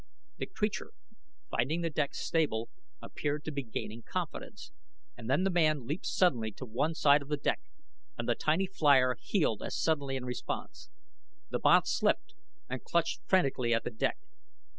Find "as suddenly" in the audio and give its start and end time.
9.61-10.15